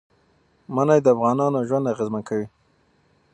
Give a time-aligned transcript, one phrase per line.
[0.75, 2.47] منی د افغانانو ژوند اغېزمن کوي.